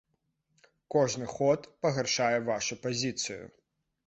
Кожны 0.95 1.27
ход 1.33 1.67
пагаршае 1.83 2.33
вашу 2.49 2.81
пазіцыю. 2.89 3.43